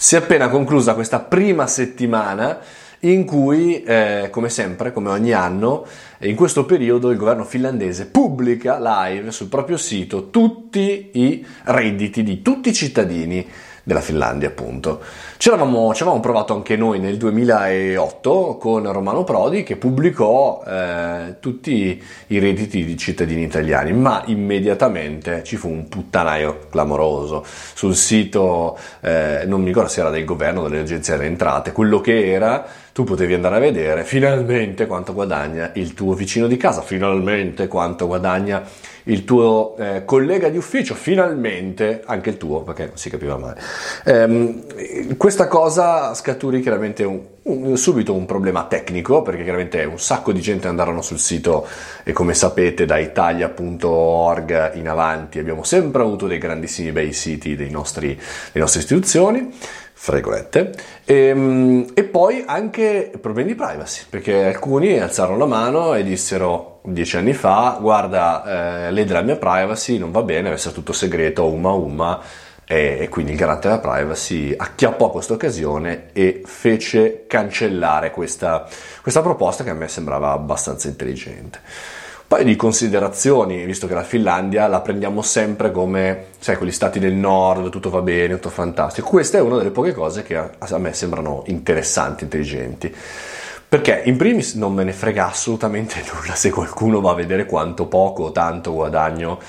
Si 0.00 0.14
è 0.14 0.18
appena 0.18 0.48
conclusa 0.48 0.94
questa 0.94 1.18
prima 1.18 1.66
settimana 1.66 2.60
in 3.00 3.24
cui, 3.24 3.82
eh, 3.82 4.28
come 4.30 4.48
sempre, 4.48 4.92
come 4.92 5.08
ogni 5.08 5.32
anno, 5.32 5.84
in 6.20 6.36
questo 6.36 6.64
periodo 6.64 7.10
il 7.10 7.16
governo 7.16 7.42
finlandese 7.42 8.06
pubblica 8.06 8.78
live 8.80 9.32
sul 9.32 9.48
proprio 9.48 9.76
sito 9.76 10.30
tutti 10.30 11.10
i 11.14 11.44
redditi 11.64 12.22
di 12.22 12.42
tutti 12.42 12.68
i 12.68 12.74
cittadini 12.74 13.44
della 13.88 14.02
Finlandia, 14.02 14.48
appunto. 14.48 15.00
Ci 15.38 15.48
avevamo, 15.48 16.20
provato 16.20 16.52
anche 16.52 16.76
noi 16.76 16.98
nel 17.00 17.16
2008 17.16 18.58
con 18.58 18.92
Romano 18.92 19.24
Prodi 19.24 19.62
che 19.62 19.76
pubblicò 19.76 20.62
eh, 20.66 21.36
tutti 21.40 22.02
i 22.26 22.38
redditi 22.38 22.84
di 22.84 22.98
cittadini 22.98 23.44
italiani, 23.44 23.94
ma 23.94 24.22
immediatamente 24.26 25.42
ci 25.42 25.56
fu 25.56 25.70
un 25.70 25.88
puttanaio 25.88 26.66
clamoroso 26.70 27.42
sul 27.46 27.96
sito, 27.96 28.76
eh, 29.00 29.44
non 29.46 29.60
mi 29.60 29.68
ricordo 29.68 29.88
se 29.88 30.00
era 30.00 30.10
del 30.10 30.26
governo, 30.26 30.68
dell'agenzia 30.68 31.16
delle 31.16 31.28
entrate, 31.28 31.72
quello 31.72 32.02
che 32.02 32.30
era, 32.30 32.66
tu 32.98 33.04
potevi 33.04 33.32
andare 33.32 33.54
a 33.54 33.58
vedere 33.60 34.02
finalmente 34.02 34.88
quanto 34.88 35.14
guadagna 35.14 35.70
il 35.74 35.94
tuo 35.94 36.14
vicino 36.14 36.48
di 36.48 36.56
casa, 36.56 36.82
finalmente 36.82 37.68
quanto 37.68 38.08
guadagna 38.08 38.64
il 39.04 39.22
tuo 39.22 39.76
eh, 39.78 40.04
collega 40.04 40.48
di 40.48 40.56
ufficio, 40.56 40.96
finalmente 40.96 42.02
anche 42.04 42.30
il 42.30 42.36
tuo, 42.36 42.62
perché 42.62 42.86
non 42.86 42.96
si 42.96 43.08
capiva 43.08 43.36
mai. 43.36 43.54
Ehm, 44.04 45.16
questa 45.16 45.46
cosa 45.46 46.12
scaturì 46.12 46.60
chiaramente 46.60 47.04
un, 47.04 47.20
un, 47.42 47.76
subito 47.76 48.14
un 48.14 48.26
problema 48.26 48.64
tecnico, 48.64 49.22
perché 49.22 49.44
chiaramente 49.44 49.84
un 49.84 50.00
sacco 50.00 50.32
di 50.32 50.40
gente 50.40 50.66
andarono 50.66 51.00
sul 51.00 51.20
sito 51.20 51.68
e 52.02 52.12
come 52.12 52.34
sapete 52.34 52.84
da 52.84 52.98
italia.org 52.98 54.72
in 54.74 54.88
avanti 54.88 55.38
abbiamo 55.38 55.62
sempre 55.62 56.02
avuto 56.02 56.26
dei 56.26 56.38
grandissimi 56.38 56.90
bei 56.90 57.12
siti 57.12 57.54
dei 57.54 57.70
nostri, 57.70 58.08
delle 58.08 58.64
nostre 58.64 58.80
istituzioni 58.80 59.54
fregolette, 60.00 60.72
e, 61.04 61.14
ehm, 61.14 61.86
e, 61.92 62.04
poi 62.04 62.44
anche 62.46 63.10
problemi 63.20 63.48
di 63.48 63.54
privacy, 63.56 64.04
perché 64.08 64.46
alcuni 64.46 64.96
alzarono 64.96 65.38
la 65.38 65.46
mano 65.46 65.94
e 65.94 66.04
dissero 66.04 66.80
dieci 66.84 67.16
anni 67.16 67.32
fa, 67.32 67.78
guarda, 67.80 68.86
eh, 68.86 68.92
ledere 68.92 69.18
la 69.18 69.24
mia 69.24 69.36
privacy 69.36 69.98
non 69.98 70.12
va 70.12 70.22
bene, 70.22 70.42
deve 70.42 70.54
essere 70.54 70.72
tutto 70.72 70.92
segreto, 70.92 71.46
uma 71.48 71.72
uma, 71.72 72.20
e, 72.64 72.98
e 73.00 73.08
quindi 73.08 73.32
il 73.32 73.38
garante 73.38 73.66
della 73.66 73.80
privacy 73.80 74.54
acchiappò 74.56 75.10
questa 75.10 75.32
occasione 75.32 76.10
e 76.12 76.42
fece 76.44 77.24
cancellare 77.26 78.12
questa, 78.12 78.68
questa 79.02 79.20
proposta 79.20 79.64
che 79.64 79.70
a 79.70 79.74
me 79.74 79.88
sembrava 79.88 80.30
abbastanza 80.30 80.86
intelligente 80.86 81.60
paio 82.28 82.44
di 82.44 82.56
considerazioni, 82.56 83.64
visto 83.64 83.86
che 83.86 83.94
la 83.94 84.02
Finlandia 84.02 84.66
la 84.66 84.82
prendiamo 84.82 85.22
sempre 85.22 85.72
come, 85.72 86.26
sai, 86.38 86.58
quegli 86.58 86.70
stati 86.70 86.98
del 86.98 87.14
nord, 87.14 87.70
tutto 87.70 87.88
va 87.88 88.02
bene, 88.02 88.34
tutto 88.34 88.50
fantastico. 88.50 89.08
Questa 89.08 89.38
è 89.38 89.40
una 89.40 89.56
delle 89.56 89.70
poche 89.70 89.94
cose 89.94 90.22
che 90.22 90.36
a, 90.36 90.78
me 90.78 90.92
sembrano 90.92 91.42
interessanti, 91.46 92.24
intelligenti. 92.24 92.94
Perché 93.66 94.02
in 94.04 94.18
primis 94.18 94.54
non 94.56 94.74
me 94.74 94.84
ne 94.84 94.92
frega 94.92 95.26
assolutamente 95.26 96.02
nulla 96.12 96.34
se 96.34 96.50
qualcuno 96.50 97.00
va 97.00 97.12
a 97.12 97.14
vedere 97.14 97.46
quanto 97.46 97.86
poco 97.86 98.24
o 98.24 98.32
tanto 98.32 98.74
guadagno 98.74 99.40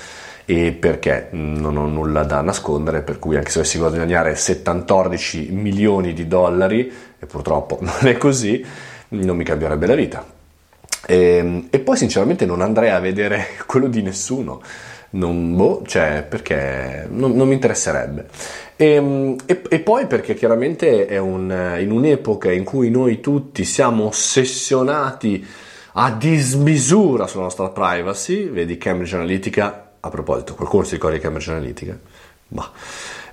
e 0.46 0.72
perché 0.72 1.28
non 1.32 1.76
ho 1.76 1.86
nulla 1.86 2.24
da 2.24 2.40
nascondere, 2.40 3.02
per 3.02 3.18
cui 3.18 3.36
anche 3.36 3.50
se 3.50 3.58
dovessi 3.58 3.78
guadagnare 3.78 4.34
74 4.34 5.18
milioni 5.50 6.14
di 6.14 6.26
dollari, 6.26 6.90
e 7.18 7.26
purtroppo 7.26 7.76
non 7.84 8.06
è 8.06 8.16
così, 8.16 8.64
non 9.08 9.36
mi 9.36 9.44
cambierebbe 9.44 9.86
la 9.86 9.94
vita 9.94 10.38
e, 11.06 11.16
ehm, 11.16 11.66
e, 11.70 11.80
poi 11.80 11.96
sinceramente 11.96 12.46
non 12.46 12.60
andrei 12.60 12.90
a 12.90 13.00
vedere 13.00 13.46
quello 13.66 13.88
di 13.88 14.02
nessuno, 14.02 14.62
non, 15.10 15.56
boh, 15.56 15.82
cioè, 15.86 16.24
perché 16.28 17.06
non, 17.10 17.32
non 17.32 17.48
mi 17.48 17.54
interesserebbe. 17.54 18.26
E, 18.76 18.86
ehm, 18.86 19.36
e, 19.46 19.62
e, 19.68 19.80
poi 19.80 20.06
perché 20.06 20.34
chiaramente 20.34 21.06
è 21.06 21.18
un, 21.18 21.76
in 21.80 21.90
un'epoca 21.90 22.50
in 22.50 22.64
cui 22.64 22.90
noi 22.90 23.20
tutti 23.20 23.64
siamo 23.64 24.06
ossessionati 24.06 25.46
a 25.94 26.12
dismisura 26.12 27.26
sulla 27.26 27.44
nostra 27.44 27.68
privacy, 27.68 28.48
vedi 28.48 28.78
Cambridge 28.78 29.16
Analytica, 29.16 29.92
a 29.98 30.08
proposito, 30.08 30.54
qualcuno 30.54 30.84
si 30.84 30.94
ricorda 30.94 31.16
di 31.16 31.22
Cambridge 31.22 31.50
Analytica? 31.50 31.98
Bah 32.48 32.70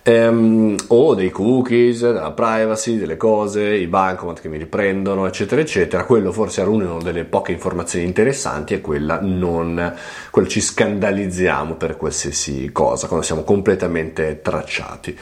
ehm, 0.07 0.75
o 0.88 1.16
dei 1.16 1.29
cookies, 1.29 2.00
della 2.00 2.31
privacy, 2.31 2.97
delle 2.97 3.18
cose, 3.18 3.75
i 3.75 3.88
bancomat 3.88 4.40
che 4.40 4.47
mi 4.47 4.57
riprendono, 4.57 5.28
eccetera, 5.28 5.59
eccetera. 5.59 6.06
Quello 6.06 6.31
forse 6.31 6.62
era 6.62 6.69
una 6.69 6.97
delle 7.03 7.25
poche 7.25 7.51
informazioni 7.51 8.06
interessanti 8.06 8.73
e 8.73 8.81
quella 8.81 9.19
non, 9.22 9.94
quello 10.31 10.47
ci 10.47 10.62
scandalizziamo 10.62 11.75
per 11.75 11.97
qualsiasi 11.97 12.72
cosa, 12.72 13.07
quando 13.07 13.25
siamo 13.25 13.44
completamente 13.44 14.40
tracciati. 14.41 15.18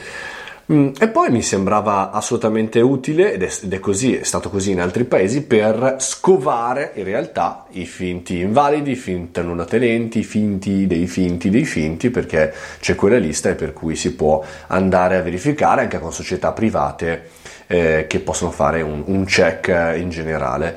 Mm, 0.72 0.94
e 0.98 1.06
poi 1.08 1.30
mi 1.30 1.42
sembrava 1.42 2.10
assolutamente 2.10 2.80
utile, 2.80 3.32
ed 3.32 3.44
è, 3.44 3.50
ed 3.62 3.72
è, 3.72 3.78
così, 3.78 4.16
è 4.16 4.24
stato 4.24 4.50
così 4.50 4.72
in 4.72 4.80
altri 4.80 5.04
paesi, 5.04 5.42
per 5.42 5.96
scovare 6.00 6.90
in 6.96 7.04
realtà 7.04 7.66
i 7.70 7.86
finti 7.86 8.40
invalidi, 8.40 8.90
i 8.90 8.96
finti 8.96 9.42
non 9.42 9.60
attenenti, 9.60 10.18
i 10.18 10.24
finti 10.24 10.88
dei 10.88 11.06
finti 11.06 11.50
dei 11.50 11.64
finti, 11.64 12.10
perché 12.10 12.52
c'è 12.80 12.96
quella 12.96 13.18
lista 13.18 13.50
e 13.50 13.54
per 13.54 13.72
cui 13.72 13.94
si 13.94 14.14
può 14.14 14.42
andare 14.66 15.16
a 15.16 15.22
verificare 15.22 15.82
anche 15.82 16.00
con 16.00 16.12
società 16.12 16.50
private 16.50 17.30
eh, 17.68 18.06
che 18.08 18.18
possono 18.18 18.50
fare 18.50 18.82
un, 18.82 19.04
un 19.06 19.24
check 19.24 19.94
in 19.96 20.10
generale. 20.10 20.76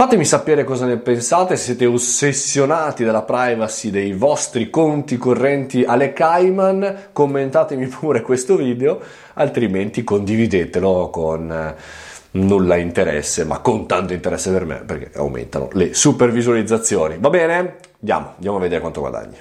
Fatemi 0.00 0.24
sapere 0.24 0.64
cosa 0.64 0.86
ne 0.86 0.96
pensate, 0.96 1.56
siete 1.56 1.84
ossessionati 1.84 3.04
dalla 3.04 3.20
privacy 3.20 3.90
dei 3.90 4.14
vostri 4.14 4.70
conti 4.70 5.18
correnti 5.18 5.84
alle 5.84 6.14
Cayman, 6.14 7.10
commentatemi 7.12 7.86
pure 7.86 8.22
questo 8.22 8.56
video, 8.56 8.98
altrimenti 9.34 10.02
condividetelo 10.02 11.10
con 11.10 11.52
eh, 11.52 11.74
nulla 12.30 12.76
interesse, 12.76 13.44
ma 13.44 13.58
con 13.58 13.86
tanto 13.86 14.14
interesse 14.14 14.50
per 14.50 14.64
me, 14.64 14.76
perché 14.76 15.10
aumentano 15.18 15.68
le 15.72 15.92
super 15.92 16.32
visualizzazioni. 16.32 17.18
Va 17.20 17.28
bene? 17.28 17.76
Andiamo, 18.00 18.32
andiamo 18.36 18.56
a 18.56 18.60
vedere 18.60 18.80
quanto 18.80 19.00
guadagni. 19.00 19.36